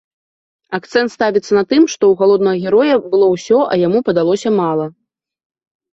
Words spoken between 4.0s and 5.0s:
падалося мала.